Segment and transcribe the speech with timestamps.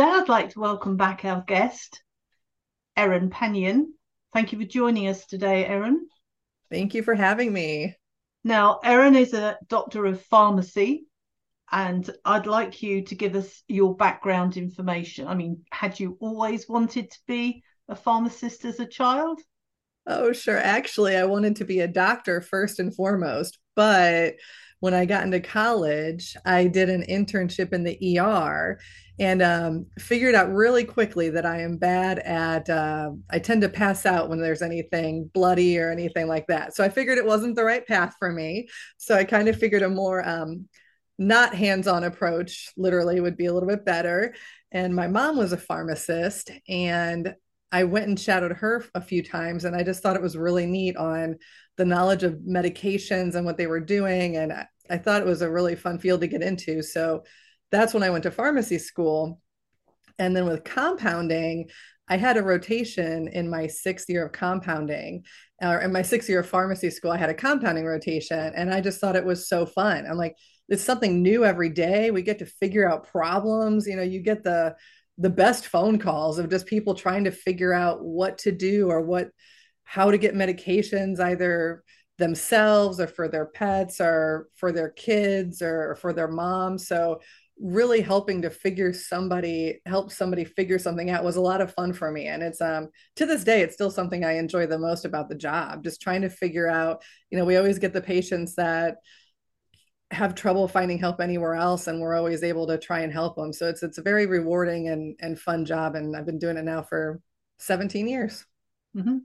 [0.00, 2.02] Today, I'd like to welcome back our guest,
[2.96, 3.88] Erin Panian.
[4.32, 6.08] Thank you for joining us today, Erin.
[6.70, 7.96] Thank you for having me.
[8.42, 11.04] Now, Erin is a doctor of pharmacy,
[11.70, 15.26] and I'd like you to give us your background information.
[15.26, 19.38] I mean, had you always wanted to be a pharmacist as a child?
[20.06, 20.56] Oh, sure.
[20.56, 24.36] Actually, I wanted to be a doctor first and foremost, but
[24.80, 28.80] when I got into college, I did an internship in the ER
[29.20, 33.68] and um, figured out really quickly that I am bad at, uh, I tend to
[33.68, 36.74] pass out when there's anything bloody or anything like that.
[36.74, 38.68] So I figured it wasn't the right path for me.
[38.96, 40.68] So I kind of figured a more um,
[41.18, 44.34] not hands on approach, literally, would be a little bit better.
[44.72, 47.34] And my mom was a pharmacist and
[47.70, 50.64] I went and shadowed her a few times and I just thought it was really
[50.64, 51.36] neat on
[51.76, 54.38] the knowledge of medications and what they were doing.
[54.38, 56.82] And I, I thought it was a really fun field to get into.
[56.82, 57.22] So
[57.70, 59.40] that's when I went to pharmacy school.
[60.18, 61.70] And then with compounding,
[62.08, 65.24] I had a rotation in my sixth year of compounding,
[65.62, 68.52] or in my sixth year of pharmacy school, I had a compounding rotation.
[68.54, 70.06] And I just thought it was so fun.
[70.06, 70.34] I'm like,
[70.68, 72.10] it's something new every day.
[72.10, 73.86] We get to figure out problems.
[73.86, 74.76] You know, you get the
[75.18, 79.02] the best phone calls of just people trying to figure out what to do or
[79.02, 79.28] what
[79.84, 81.82] how to get medications either
[82.16, 87.20] themselves or for their pets or for their kids or for their mom so
[87.60, 91.92] really helping to figure somebody help somebody figure something out was a lot of fun
[91.92, 92.26] for me.
[92.26, 95.34] And it's um to this day it's still something i enjoy the most about the
[95.34, 98.96] job just trying to figure out you know we always get the patients that
[100.10, 103.52] have trouble finding help anywhere else and we're always able to try and help them.
[103.52, 106.64] So it's it's a very rewarding and and fun job and i've been doing it
[106.64, 107.20] now for
[107.58, 108.44] 17 years.
[108.96, 109.18] Mm-hmm.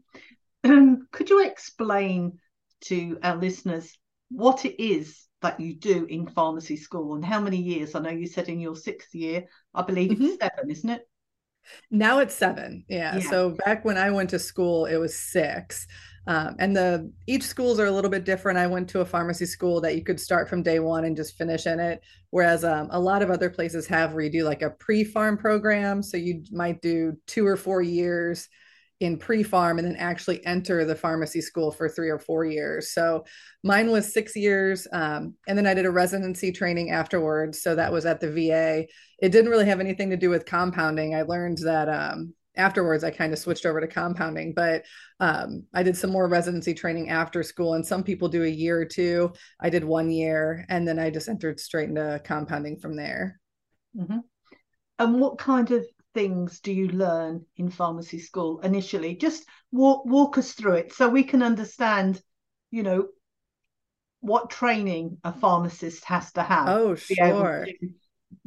[0.69, 2.40] Um, could you explain
[2.81, 3.97] to our listeners
[4.29, 7.96] what it is that you do in pharmacy school and how many years?
[7.96, 10.25] I know you said in your sixth year, I believe mm-hmm.
[10.25, 11.07] it's seven, isn't it?
[11.91, 12.85] Now it's seven.
[12.88, 13.18] Yeah.
[13.18, 13.29] yeah.
[13.29, 15.88] So back when I went to school, it was six.
[16.28, 18.57] Um, and the each schools are a little bit different.
[18.57, 21.38] I went to a pharmacy school that you could start from day one and just
[21.38, 24.63] finish in it, whereas um, a lot of other places have where you do like
[24.63, 26.02] a pre-pharm program.
[26.02, 28.50] So you might do two or four years
[29.01, 32.94] in pre-pharm and then actually enter the pharmacy school for three or four years.
[32.94, 33.25] So
[33.63, 37.61] mine was six years um, and then i did a residency training afterwards.
[37.61, 38.85] So that was at the va
[39.19, 41.16] it didn't really have anything to do with compounding.
[41.16, 44.85] I learned that um, afterwards i kind of switched over to compounding but
[45.19, 48.79] um, i did some more residency training after school and some people do a year
[48.79, 49.34] or two.
[49.59, 53.41] I did one year and then i just entered straight into compounding from there.
[53.97, 54.19] Mm-hmm.
[55.00, 55.85] and what kind of
[56.16, 59.16] things do you learn in pharmacy school initially?
[59.16, 62.20] Just walk walk us through it so we can understand,
[62.72, 63.09] you know,
[64.22, 66.68] what training a pharmacist has to have.
[66.68, 67.68] Oh, sure.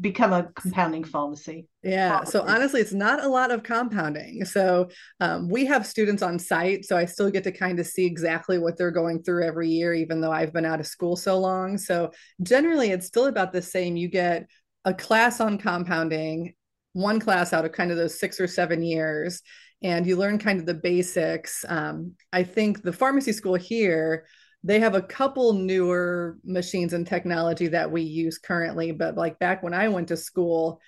[0.00, 1.68] become a compounding pharmacy.
[1.82, 2.10] Yeah.
[2.10, 2.32] Pharmacist.
[2.32, 4.44] So honestly, it's not a lot of compounding.
[4.46, 4.88] So
[5.20, 8.58] um, we have students on site, so I still get to kind of see exactly
[8.58, 11.78] what they're going through every year, even though I've been out of school so long.
[11.78, 12.10] So
[12.42, 13.96] generally, it's still about the same.
[13.96, 14.48] You get
[14.84, 16.54] a class on compounding
[16.92, 19.42] one class out of kind of those six or seven years
[19.82, 21.64] and you learn kind of the basics.
[21.68, 24.26] Um, i think the pharmacy school here
[24.64, 29.62] they have a couple newer machines and technology that we use currently but like back
[29.62, 30.80] when i went to school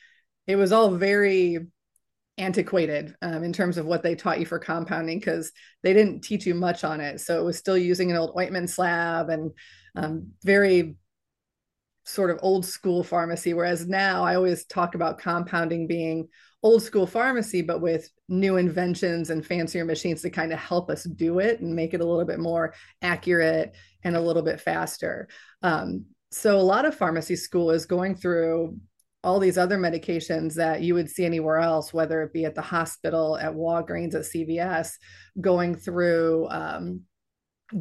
[0.47, 1.59] it was all very
[2.41, 6.47] antiquated um, in terms of what they taught you for compounding because they didn't teach
[6.47, 7.21] you much on it.
[7.21, 9.53] So it was still using an old ointment slab and
[9.95, 10.97] um, very
[12.11, 16.29] sort of old school pharmacy whereas now i always talk about compounding being
[16.63, 21.05] old school pharmacy but with new inventions and fancier machines to kind of help us
[21.05, 23.75] do it and make it a little bit more accurate
[24.05, 25.29] and a little bit faster.
[25.63, 28.79] Um, so a lot of pharmacy school is going through
[29.23, 32.63] all these other medications that you would see anywhere else whether it be at the
[32.63, 34.93] hospital at walgreens at cvs
[35.39, 37.03] going through um,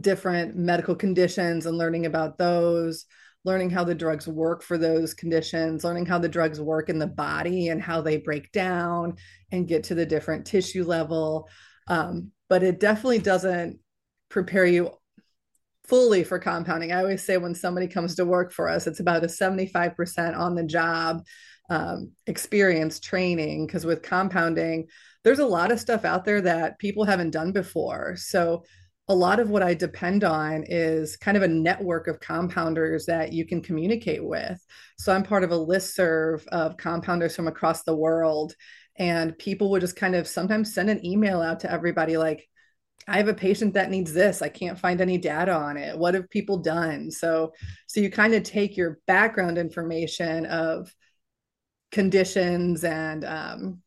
[0.01, 3.05] different medical conditions and learning about those
[3.45, 7.07] learning how the drugs work for those conditions, learning how the drugs work in the
[7.07, 9.15] body and how they break down
[9.51, 11.47] and get to the different tissue level.
[11.87, 13.79] Um, but it definitely doesn't
[14.29, 14.91] prepare you
[15.87, 16.91] fully for compounding.
[16.91, 20.55] I always say when somebody comes to work for us, it's about a 75% on
[20.55, 21.23] the job
[21.69, 24.87] um, experience training because with compounding,
[25.23, 28.15] there's a lot of stuff out there that people haven't done before.
[28.17, 28.63] So
[29.09, 33.33] a lot of what I depend on is kind of a network of compounders that
[33.33, 34.63] you can communicate with.
[34.99, 38.53] So I'm part of a list serve of compounders from across the world.
[38.97, 42.47] And people would just kind of sometimes send an email out to everybody like,
[43.07, 44.43] I have a patient that needs this.
[44.43, 45.97] I can't find any data on it.
[45.97, 47.09] What have people done?
[47.09, 47.53] So,
[47.87, 50.93] so you kind of take your background information of
[51.91, 53.81] conditions and um,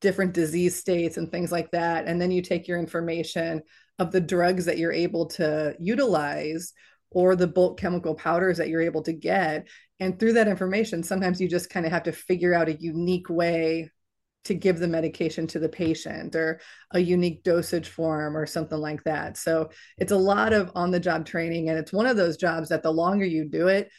[0.00, 3.62] different disease states and things like that, and then you take your information
[4.00, 6.72] of the drugs that you're able to utilize
[7.10, 9.68] or the bulk chemical powders that you're able to get.
[10.00, 13.28] And through that information, sometimes you just kind of have to figure out a unique
[13.28, 13.90] way
[14.44, 16.60] to give the medication to the patient or
[16.92, 19.36] a unique dosage form or something like that.
[19.36, 19.68] So
[19.98, 21.68] it's a lot of on the job training.
[21.68, 23.90] And it's one of those jobs that the longer you do it,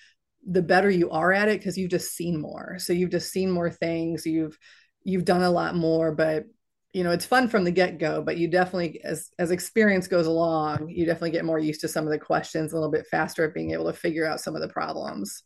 [0.43, 2.79] the better you are at it because you've just seen more.
[2.79, 4.25] So you've just seen more things.
[4.25, 4.57] You've
[5.03, 6.45] you've done a lot more, but
[6.93, 10.89] you know it's fun from the get-go but you definitely as as experience goes along
[10.89, 13.53] you definitely get more used to some of the questions a little bit faster at
[13.53, 15.43] being able to figure out some of the problems.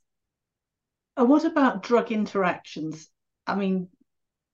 [1.17, 3.09] And what about drug interactions?
[3.47, 3.89] I mean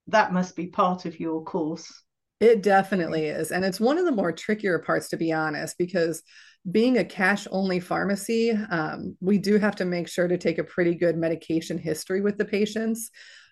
[0.07, 2.03] that must be part of your course.
[2.39, 6.23] It definitely is and it's one of the more trickier parts to be honest because
[6.69, 10.63] being a cash only pharmacy um, we do have to make sure to take a
[10.63, 13.09] pretty good medication history with the patients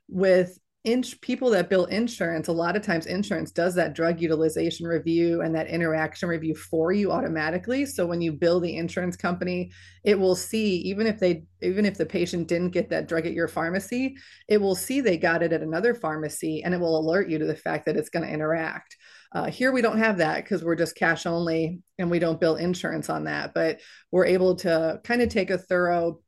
[0.08, 4.88] with inch people that bill insurance a lot of times insurance does that drug utilization
[4.88, 7.86] review and that interaction review for you automatically.
[7.86, 9.72] So when you bill the insurance company
[10.06, 13.34] it will see even if they even if the patient didn't get that drug at
[13.34, 14.16] your pharmacy
[14.48, 17.46] it will see they got it at another pharmacy and it will alert you to
[17.46, 18.96] the fact that it's going to interact.
[19.34, 22.56] Uh, here we don't have that because we're just cash only and we don't bill
[22.56, 23.82] insurance on that but
[24.12, 26.20] we're able to kind of take a thorough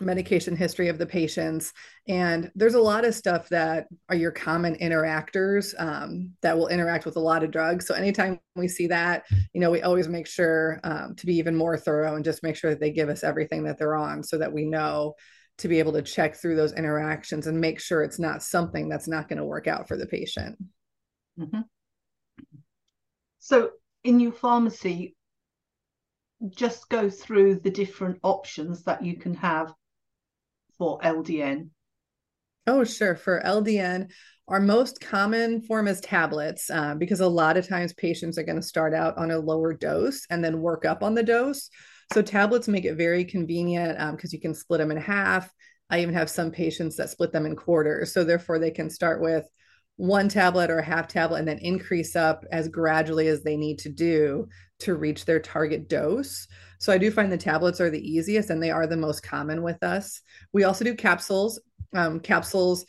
[0.00, 1.72] medication history of the patients.
[2.06, 7.06] And there's a lot of stuff that are your common interactors um, that will interact
[7.06, 7.86] with a lot of drugs.
[7.86, 11.54] So anytime we see that you know we always make sure um, to be even
[11.54, 14.38] more thorough and just make sure that they give us everything that they're on so
[14.38, 15.14] that we know
[15.58, 19.08] to be able to check through those interactions and make sure it's not something that's
[19.08, 20.56] not going to work out for the patient.
[21.38, 21.60] Mm-hmm.
[23.38, 23.72] so
[24.04, 25.14] in your pharmacy
[26.48, 29.74] just go through the different options that you can have
[30.78, 31.70] for LDN?
[32.66, 33.14] Oh, sure.
[33.14, 34.10] For LDN,
[34.48, 38.60] our most common form is tablets uh, because a lot of times patients are going
[38.60, 41.70] to start out on a lower dose and then work up on the dose.
[42.12, 45.52] So tablets make it very convenient because um, you can split them in half.
[45.90, 48.12] I even have some patients that split them in quarters.
[48.12, 49.48] So therefore, they can start with
[49.96, 53.78] one tablet or a half tablet and then increase up as gradually as they need
[53.78, 54.46] to do
[54.78, 56.46] to reach their target dose.
[56.78, 59.62] So I do find the tablets are the easiest and they are the most common
[59.62, 60.20] with us.
[60.52, 61.60] We also do capsules.
[61.94, 62.84] Um, capsules,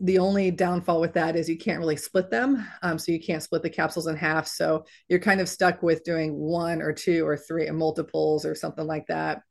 [0.00, 2.66] the only downfall with that is you can't really split them.
[2.82, 4.48] Um, so you can't split the capsules in half.
[4.48, 8.86] So you're kind of stuck with doing one or two or three multiples or something
[8.86, 9.42] like that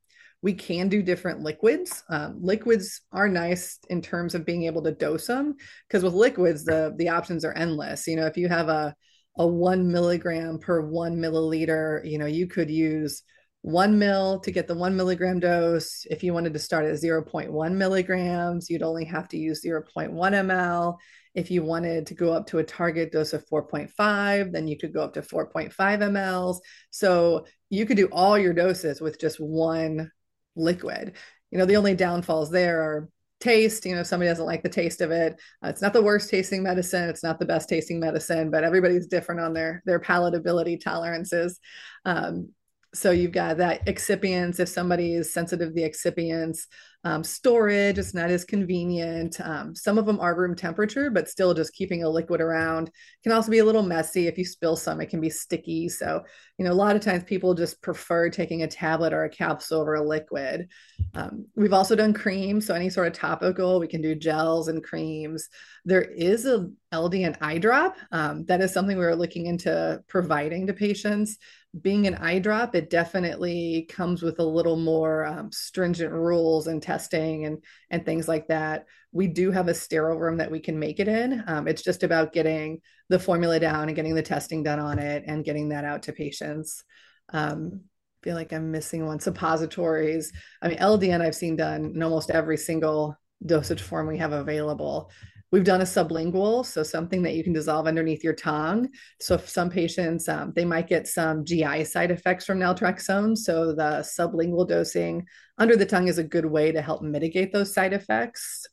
[0.42, 2.04] we can do different liquids.
[2.08, 5.56] Um, liquids are nice in terms of being able to dose them
[5.88, 8.06] because with liquids the the options are endless.
[8.06, 8.94] You know, if you have a
[9.36, 13.22] a one milligram per one milliliter, you know, you could use
[13.62, 16.06] one mil to get the one milligram dose.
[16.10, 20.96] If you wanted to start at 0.1 milligrams, you'd only have to use 0.1 ml.
[21.34, 24.92] If you wanted to go up to a target dose of 4.5, then you could
[24.92, 26.58] go up to 4.5 mLs.
[26.90, 30.10] So you could do all your doses with just one
[30.58, 31.14] liquid.
[31.50, 33.08] You know, the only downfalls there are
[33.40, 33.86] taste.
[33.86, 36.30] You know, if somebody doesn't like the taste of it, uh, it's not the worst
[36.30, 37.08] tasting medicine.
[37.08, 41.58] It's not the best tasting medicine, but everybody's different on their their palatability tolerances.
[42.04, 42.50] Um,
[42.94, 44.60] so you've got that excipients.
[44.60, 46.60] If somebody is sensitive to the excipients,
[47.04, 51.54] um, storage it's not as convenient um, some of them are room temperature but still
[51.54, 52.90] just keeping a liquid around.
[53.22, 56.22] Can also be a little messy if you spill some it can be sticky so
[56.58, 59.80] you know a lot of times people just prefer taking a tablet or a capsule
[59.80, 60.68] over a liquid.
[61.14, 64.82] Um, we've also done cream so any sort of topical we can do gels and
[64.82, 65.48] creams.
[65.84, 70.66] There is a ldn eye drop um, that is something we are looking into providing
[70.66, 71.38] to patients
[71.82, 76.82] being an eye drop, it definitely comes with a little more um, stringent rules and
[76.82, 78.86] testing and and things like that.
[79.12, 81.42] We do have a sterile room that we can make it in.
[81.46, 85.24] Um, it's just about getting the formula down and getting the testing done on it
[85.26, 86.84] and getting that out to patients.
[87.32, 87.82] Um,
[88.22, 89.20] feel like I'm missing one.
[89.20, 90.32] Suppositories.
[90.60, 95.10] I mean, LDN I've seen done in almost every single dosage form we have available.
[95.50, 98.90] We've done a sublingual, so something that you can dissolve underneath your tongue.
[99.20, 103.36] So if some patients, um, they might get some GI side effects from naltrexone.
[103.36, 105.26] So the sublingual dosing
[105.56, 108.66] under the tongue is a good way to help mitigate those side effects.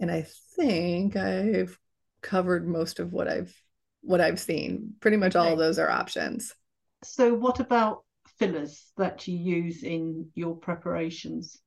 [0.00, 0.26] and I
[0.56, 1.78] think I've
[2.22, 3.54] covered most of what I've
[4.02, 4.94] what I've seen.
[5.00, 6.54] Pretty much all of those are options.
[7.04, 8.04] So what about
[8.38, 11.58] fillers that you use in your preparations?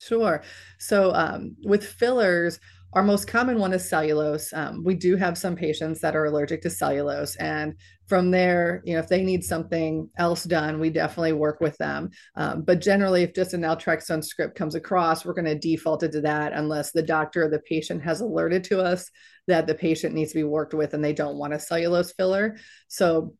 [0.00, 0.42] Sure.
[0.78, 2.60] So um, with fillers,
[2.92, 4.52] our most common one is cellulose.
[4.52, 7.74] Um, we do have some patients that are allergic to cellulose, and
[8.08, 12.10] from there, you know, if they need something else done, we definitely work with them.
[12.36, 16.12] Um, but generally, if just an naltrexone script comes across, we're going to default it
[16.12, 19.10] to that unless the doctor or the patient has alerted to us
[19.46, 22.56] that the patient needs to be worked with and they don't want a cellulose filler.
[22.88, 23.34] So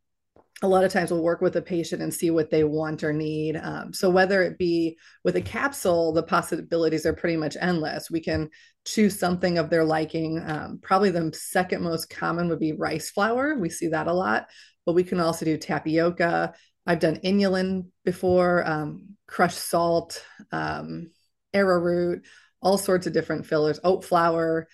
[0.63, 3.13] a lot of times we'll work with a patient and see what they want or
[3.13, 3.57] need.
[3.57, 8.11] Um, so whether it be with a capsule, the possibilities are pretty much endless.
[8.11, 8.51] We can
[8.89, 10.43] choose something of their liking.
[10.45, 13.59] Um, probably the second most common would be rice flour.
[13.59, 14.49] We see that a lot,
[14.87, 16.55] but we can also do tapioca.
[16.87, 21.11] I've done inulin before, um, crushed salt, um,
[21.53, 22.25] arrowroot,
[22.63, 24.69] all sorts of different fillers, oat flour.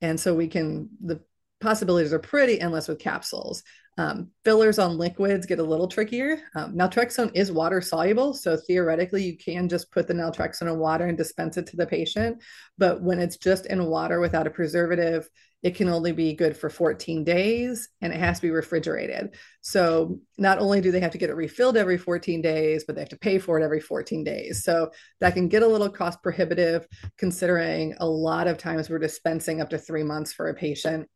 [0.00, 1.20] And so we can, the
[1.60, 3.62] possibilities are pretty endless with capsules.
[3.96, 6.40] Um, fillers on liquids get a little trickier.
[6.56, 11.06] Um, naltrexone is water soluble, so theoretically you can just put the naltrexone in water
[11.06, 12.42] and dispense it to the patient.
[12.76, 15.28] But when it's just in water without a preservative,
[15.64, 19.34] it can only be good for 14 days and it has to be refrigerated.
[19.62, 23.00] So not only do they have to get it refilled every 14 days, but they
[23.00, 24.62] have to pay for it every 14 days.
[24.62, 26.86] So that can get a little cost prohibitive
[27.16, 31.08] considering a lot of times we're dispensing up to three months for a patient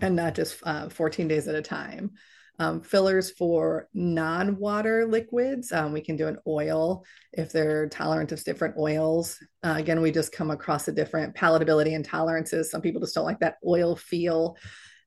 [0.00, 2.12] and not just uh, 14 days at a time.
[2.58, 5.72] Um, fillers for non-water liquids.
[5.72, 9.38] Um, we can do an oil if they're tolerant of different oils.
[9.64, 12.70] Uh, again, we just come across the different palatability and tolerances.
[12.70, 14.58] Some people just don't like that oil feel.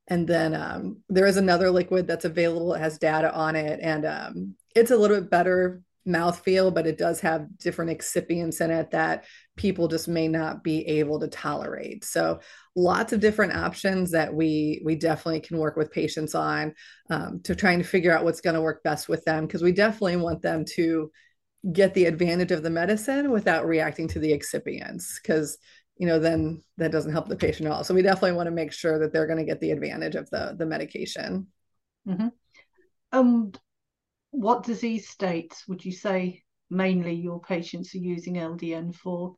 [0.08, 4.06] And then um, there is another liquid that's available, it has data on it, and
[4.06, 8.91] um, it's a little bit better mouthfeel, but it does have different excipients in it
[8.91, 12.03] that people just may not be able to tolerate.
[12.03, 12.39] So
[12.75, 16.74] lots of different options that we we definitely can work with patients on
[17.10, 19.72] um, to trying to figure out what's going to work best with them because we
[19.72, 21.12] definitely want them to
[21.72, 25.57] get the advantage of the medicine without reacting to the excipients because
[25.95, 28.51] you know then that doesn't help the patient at all so we definitely want to
[28.51, 31.48] make sure that they're going to get the advantage of the the medication
[32.05, 32.27] mm-hmm.
[33.13, 33.53] um
[34.34, 39.36] what disease states would you say mainly your patients are using ldn for?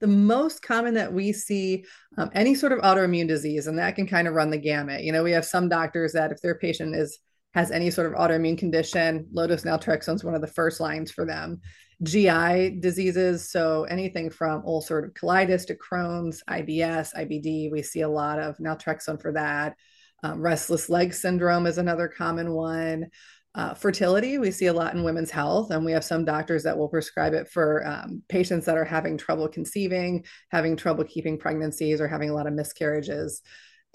[0.00, 1.86] The most common that we see
[2.18, 5.02] um, any sort of autoimmune disease and that can kind of run the gamut.
[5.02, 7.18] You know we have some doctors that if their patient is
[7.54, 11.10] has any sort of autoimmune condition low dose naltrexone is one of the first lines
[11.10, 11.60] for them.
[12.02, 18.38] Gi diseases so anything from ulcerative colitis to crohn's ibs ibd we see a lot
[18.38, 19.76] of naltrexone for that.
[20.22, 23.06] Um, restless leg syndrome is another common one
[23.54, 26.76] uh, fertility, we see a lot in women's health, and we have some doctors that
[26.76, 32.00] will prescribe it for um, patients that are having trouble conceiving, having trouble keeping pregnancies,
[32.00, 33.42] or having a lot of miscarriages.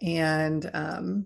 [0.01, 1.25] And um,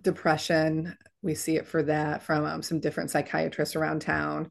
[0.00, 4.50] depression, we see it for that from um, some different psychiatrists around town.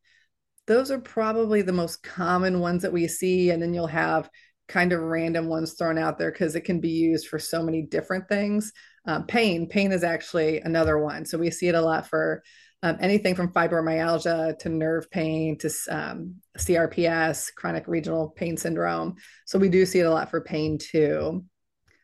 [0.68, 3.52] Those are probably the most common ones that we see.
[3.52, 4.30] And then you'll have
[4.68, 7.82] kind of random ones thrown out there because it can be used for so many
[7.82, 8.72] different things.
[9.06, 11.26] Um, pain, pain is actually another one.
[11.26, 12.42] So we see it a lot for
[12.84, 19.16] um, anything from fibromyalgia to nerve pain to um, CRPS, chronic regional pain syndrome.
[19.46, 21.44] So we do see it a lot for pain too.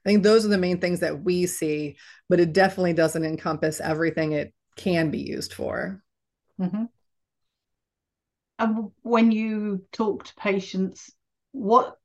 [0.06, 1.98] I think those are the main things that we see,
[2.30, 6.02] but it definitely doesn't encompass everything it can be used for.
[6.62, 6.86] Mm-hmm.
[8.60, 11.12] And when you talk to patients,
[11.52, 11.96] what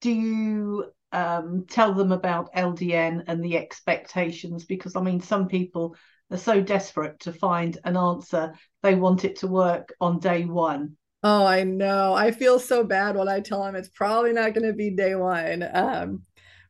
[0.00, 4.64] do you um, tell them about LDN and the expectations?
[4.64, 5.96] Because I mean, some people
[6.32, 8.54] are so desperate to find an answer.
[8.82, 10.96] They want it to work on day one.
[11.22, 12.14] Oh, I know.
[12.14, 15.14] I feel so bad when I tell them it's probably not going to be day
[15.14, 15.68] one.
[15.72, 16.22] Um,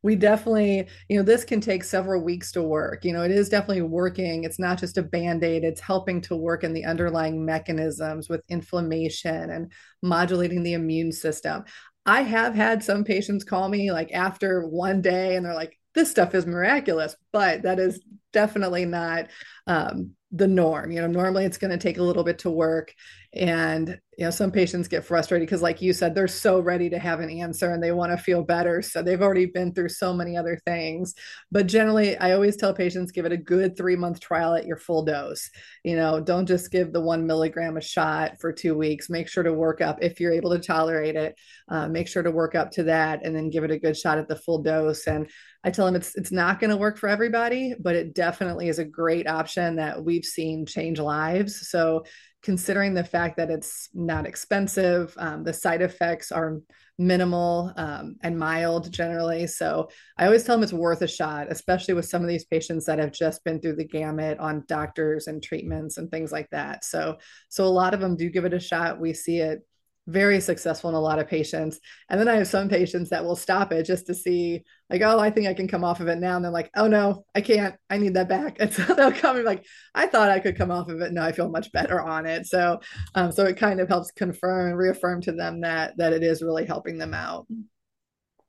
[0.03, 3.05] we definitely, you know, this can take several weeks to work.
[3.05, 4.45] You know, it is definitely working.
[4.45, 8.43] It's not just a band aid, it's helping to work in the underlying mechanisms with
[8.49, 11.65] inflammation and modulating the immune system.
[12.05, 16.11] I have had some patients call me like after one day and they're like, this
[16.11, 19.29] stuff is miraculous, but that is definitely not
[19.67, 20.91] um, the norm.
[20.91, 22.95] You know, normally it's going to take a little bit to work.
[23.33, 26.99] And, you know, some patients get frustrated because, like you said, they're so ready to
[26.99, 28.83] have an answer and they want to feel better.
[28.83, 31.15] So they've already been through so many other things.
[31.51, 34.77] But generally, I always tell patients give it a good three month trial at your
[34.77, 35.49] full dose.
[35.83, 39.09] You know, don't just give the one milligram a shot for two weeks.
[39.09, 41.35] Make sure to work up if you're able to tolerate it.
[41.71, 44.19] Uh, make sure to work up to that and then give it a good shot
[44.19, 45.07] at the full dose.
[45.07, 45.31] And
[45.65, 48.79] I tell them it's it's not going to work for everybody, but it definitely is
[48.79, 51.71] a great option that we've seen change lives.
[51.71, 52.05] So
[52.43, 56.61] considering the fact that it's not expensive, um, the side effects are
[56.99, 59.47] minimal um, and mild generally.
[59.47, 62.85] So I always tell them it's worth a shot, especially with some of these patients
[62.87, 66.85] that have just been through the gamut on doctors and treatments and things like that.
[66.85, 67.19] So
[67.49, 69.01] so a lot of them do give it a shot.
[69.01, 69.67] We see it
[70.07, 71.79] very successful in a lot of patients.
[72.09, 75.19] And then I have some patients that will stop it just to see, like, oh,
[75.19, 76.37] I think I can come off of it now.
[76.37, 77.77] And they're like, oh no, I can't.
[77.89, 78.57] I need that back.
[78.61, 81.13] And so they'll come and like, I thought I could come off of it.
[81.13, 82.47] No, I feel much better on it.
[82.47, 82.81] So,
[83.15, 86.43] um, so it kind of helps confirm and reaffirm to them that that it is
[86.43, 87.47] really helping them out.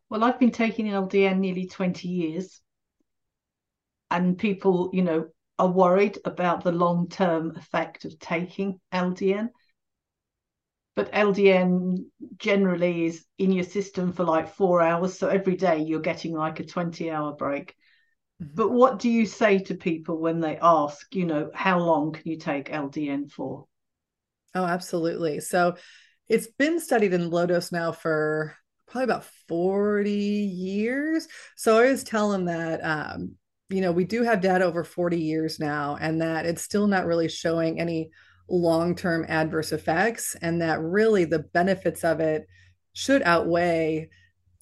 [0.10, 2.62] Well, I've been taking LDN nearly 20 years.
[4.12, 9.50] And people, you know, are worried about the long term effect of taking LDN
[10.96, 12.06] but LDN
[12.38, 15.18] generally is in your system for like four hours.
[15.18, 17.76] So every day you're getting like a 20 hour break.
[18.42, 18.54] Mm-hmm.
[18.56, 22.30] But what do you say to people when they ask, you know, how long can
[22.30, 23.66] you take LDN for?
[24.56, 25.40] Oh, absolutely.
[25.40, 25.76] So
[26.30, 28.56] it's been studied in low dose now for
[28.88, 31.28] probably about 40 years.
[31.56, 33.36] So I always tell them that, um,
[33.70, 37.08] you know, we do have data over 40 years now, and that it's still not
[37.08, 38.12] really showing any
[38.54, 42.48] long-term adverse effects and that really the benefits of it
[42.94, 44.08] should outweigh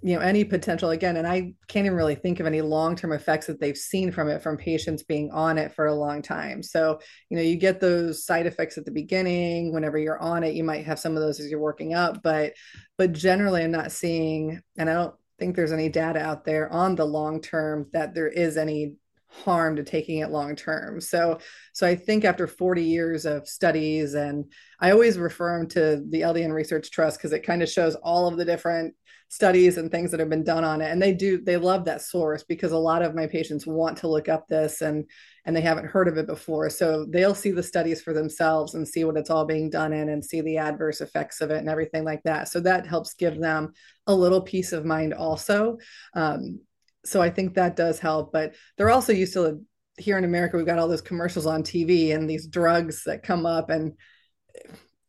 [0.02, 3.48] you know any potential again and i can't even really think of any long-term effects
[3.48, 6.64] that they've seen from it from patients being on it for a long time.
[6.64, 10.56] So you know you get those side effects at the beginning whenever you're on it
[10.56, 12.54] you might have some of those as you're working up but
[12.98, 16.96] but generally i'm not seeing and i don't think there's any data out there on
[16.96, 18.94] the long term that there is any
[19.32, 21.00] harm to taking it long term.
[21.00, 21.40] So
[21.74, 24.46] so I think after 40 years of studies and
[24.80, 28.28] I always refer them to the LDN Research Trust because it kind of shows all
[28.28, 28.94] of the different
[29.30, 30.92] studies and things that have been done on it.
[30.92, 34.10] And they do they love that source because a lot of my patients want to
[34.10, 35.06] look up this and
[35.46, 36.70] and they haven't heard of it before.
[36.70, 40.10] So they'll see the studies for themselves and see what it's all being done in
[40.10, 42.50] and see the adverse effects of it and everything like that.
[42.50, 43.72] So that helps give them
[44.08, 45.78] a little peace of mind also.
[46.14, 46.60] Um,
[47.06, 48.32] so I think that does help.
[48.32, 49.62] But they're also used to
[49.98, 53.46] here in America, we've got all those commercials on TV and these drugs that come
[53.46, 53.94] up and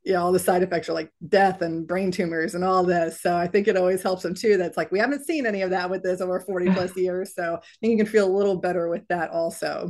[0.04, 3.20] you know all the side effects are like death and brain tumors and all this
[3.20, 5.70] so i think it always helps them too that's like we haven't seen any of
[5.70, 8.56] that with this over 40 plus years so i think you can feel a little
[8.56, 9.88] better with that also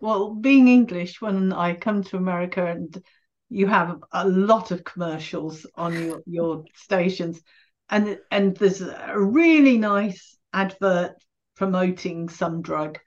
[0.00, 3.02] well being english when i come to america and
[3.48, 7.40] you have a lot of commercials on your, your stations
[7.88, 11.22] and and there's a really nice advert
[11.56, 12.98] promoting some drug.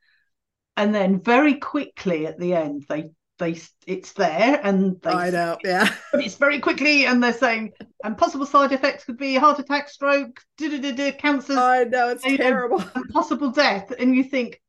[0.77, 3.57] And then very quickly at the end they they
[3.88, 5.89] it's there and they I know yeah.
[6.12, 7.71] But it's very quickly and they're saying
[8.03, 12.83] and possible side effects could be heart attack stroke cancer I know it's terrible.
[12.95, 13.91] and possible death.
[13.97, 14.62] And you think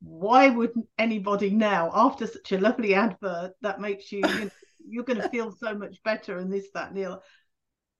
[0.00, 4.50] why would anybody now after such a lovely advert that makes you, you know,
[4.88, 7.20] you're going to feel so much better and this that and the other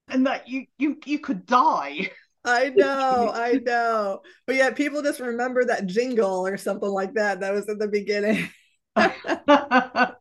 [0.09, 2.11] and that you you you could die
[2.47, 4.21] I know, I know.
[4.47, 7.89] But yet people just remember that jingle or something like that that was at the
[7.89, 8.49] beginning.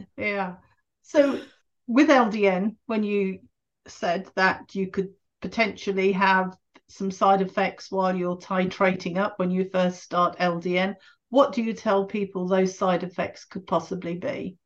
[0.16, 0.54] yeah.
[1.02, 1.40] So
[1.86, 3.40] with LDN, when you
[3.88, 5.08] said that you could
[5.40, 6.54] potentially have
[6.88, 10.94] some side effects while you're titrating up when you first start LDN,
[11.30, 14.56] what do you tell people those side effects could possibly be?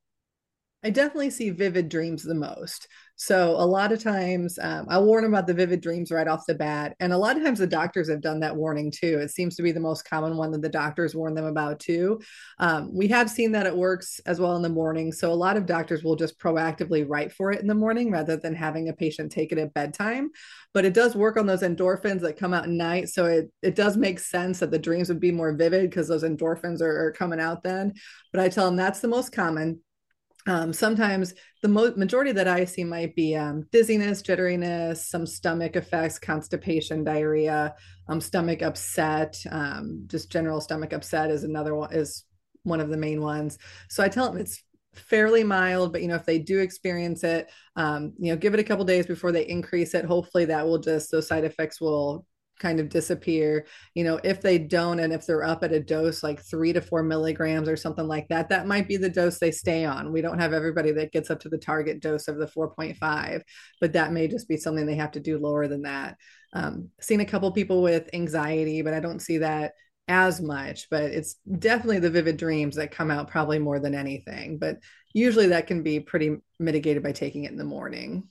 [0.83, 2.88] I definitely see vivid dreams the most.
[3.16, 6.46] So a lot of times um, I warn them about the vivid dreams right off
[6.46, 6.96] the bat.
[6.98, 9.18] And a lot of times the doctors have done that warning too.
[9.18, 12.20] It seems to be the most common one that the doctors warn them about too.
[12.59, 15.12] Um, we have seen that it works as well in the morning.
[15.12, 18.37] So a lot of doctors will just proactively write for it in the morning rather
[18.37, 20.31] than having a patient take it at bedtime.
[20.72, 23.11] But it does work on those endorphins that come out at night.
[23.11, 26.24] So it, it does make sense that the dreams would be more vivid because those
[26.24, 27.92] endorphins are, are coming out then.
[28.33, 29.81] But I tell them that's the most common
[30.46, 35.76] um, sometimes the mo- majority that I see might be um, dizziness, jitteriness, some stomach
[35.76, 37.74] effects, constipation, diarrhea,
[38.09, 42.24] um, stomach upset, um, just general stomach upset is another one is
[42.62, 43.59] one of the main ones.
[43.88, 44.62] So I tell them it's
[44.94, 48.61] fairly mild, but you know if they do experience it, um, you know give it
[48.61, 50.04] a couple days before they increase it.
[50.04, 52.26] Hopefully that will just those side effects will
[52.58, 56.22] kind of disappear you know if they don't and if they're up at a dose
[56.22, 59.50] like three to four milligrams or something like that that might be the dose they
[59.50, 60.12] stay on.
[60.12, 63.42] We don't have everybody that gets up to the target dose of the 4.5
[63.80, 66.16] but that may just be something they have to do lower than that.
[66.52, 69.72] Um, seen a couple people with anxiety but i don't see that
[70.06, 74.58] as much but it's definitely the vivid dreams that come out probably more than anything
[74.58, 74.78] but
[75.14, 78.28] usually that can be pretty mitigated by taking it in the morning.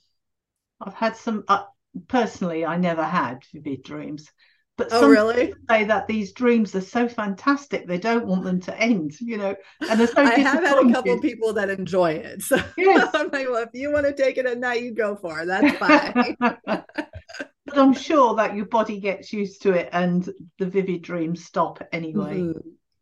[0.80, 1.64] I've had some uh,
[2.08, 4.30] personally, I never had vivid dreams,
[4.76, 5.54] But oh, some really?
[5.70, 9.54] say that these dreams are so fantastic they don't want them to end, you know.
[9.88, 12.42] And so I have had a couple people that enjoy it.
[12.42, 13.08] So Yes.
[13.14, 15.46] I'm like, well, if you want to take it at night, you go for it.
[15.46, 16.36] That's fine.
[16.66, 20.28] but I'm sure that your body gets used to it and
[20.58, 22.38] the vivid dreams stop anyway.
[22.38, 22.60] Mhm.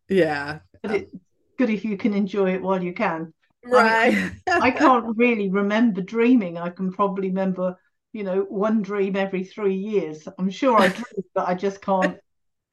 [0.09, 0.61] Yeah.
[0.83, 1.15] But it's
[1.59, 3.33] good if you can enjoy it while you can.
[3.65, 4.33] Right.
[4.47, 6.59] I can't really remember dreaming.
[6.59, 7.77] I can probably remember,
[8.13, 10.29] you know, one dream every three years.
[10.39, 12.19] I'm sure I dream, but I just can't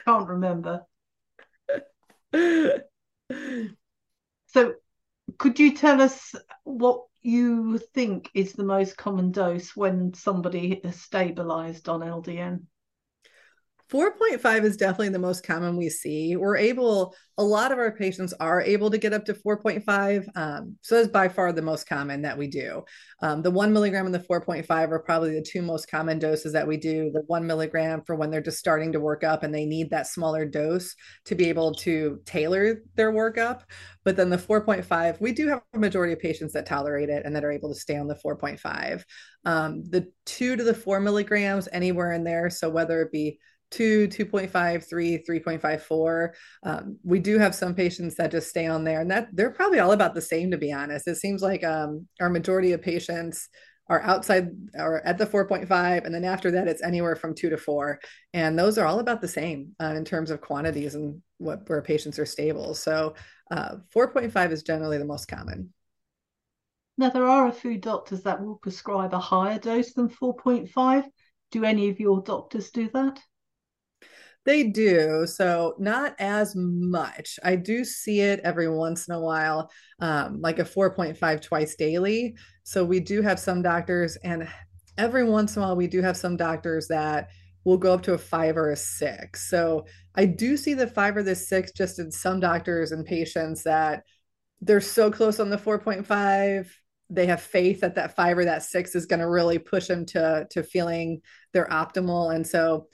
[0.03, 0.85] can't remember.
[4.51, 4.73] So,
[5.37, 10.99] could you tell us what you think is the most common dose when somebody is
[10.99, 12.65] stabilized on LDN?
[13.91, 16.35] 4.5 is definitely the most common we see.
[16.35, 20.27] We're able, a lot of our patients are able to get up to 4.5.
[20.35, 22.83] Um, so that's by far the most common that we do.
[23.23, 26.67] Um, the one milligram and the 4.5 are probably the two most common doses that
[26.67, 27.09] we do.
[27.11, 30.05] The one milligram for when they're just starting to work up and they need that
[30.05, 33.61] smaller dose to be able to tailor their workup.
[34.05, 37.35] But then the 4.5, we do have a majority of patients that tolerate it and
[37.35, 39.03] that are able to stay on the 4.5.
[39.45, 42.49] Um, the two to the four milligrams, anywhere in there.
[42.49, 43.39] So whether it be
[43.71, 46.29] two, 2.5, three, 3.54.
[46.63, 49.79] Um, we do have some patients that just stay on there, and that they're probably
[49.79, 51.07] all about the same, to be honest.
[51.07, 53.49] It seems like um, our majority of patients
[53.87, 57.57] are outside or at the 4.5, and then after that, it's anywhere from two to
[57.57, 57.99] four.
[58.33, 61.81] And those are all about the same uh, in terms of quantities and what where
[61.81, 62.75] patients are stable.
[62.75, 63.15] So
[63.49, 65.73] uh, 4.5 is generally the most common.
[66.97, 71.05] Now, there are a few doctors that will prescribe a higher dose than 4.5.
[71.51, 73.19] Do any of your doctors do that?
[74.45, 75.27] They do.
[75.27, 77.39] So, not as much.
[77.43, 82.35] I do see it every once in a while, um, like a 4.5 twice daily.
[82.63, 84.47] So, we do have some doctors, and
[84.97, 87.29] every once in a while, we do have some doctors that
[87.65, 89.49] will go up to a five or a six.
[89.49, 93.63] So, I do see the five or the six just in some doctors and patients
[93.63, 94.03] that
[94.61, 96.67] they're so close on the 4.5
[97.11, 100.05] they have faith that that five or that six is going to really push them
[100.05, 101.21] to to feeling
[101.53, 102.87] they're optimal and so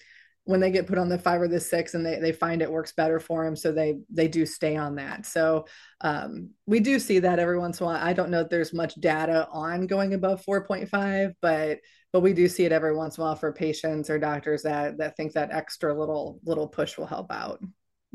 [0.46, 2.72] when they get put on the five or the six and they, they find it
[2.72, 5.66] works better for them so they they do stay on that so
[6.02, 8.74] um, we do see that every once in a while i don't know if there's
[8.74, 11.80] much data on going above 4.5 but
[12.14, 14.98] but we do see it every once in a while for patients or doctors that
[14.98, 17.62] that think that extra little little push will help out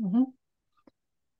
[0.01, 0.23] mm-hmm.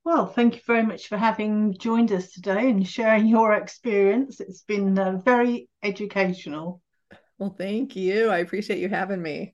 [0.04, 4.40] Well, thank you very much for having joined us today and sharing your experience.
[4.40, 6.82] It's been uh, very educational.
[7.38, 8.30] Well, thank you.
[8.30, 9.54] I appreciate you having me.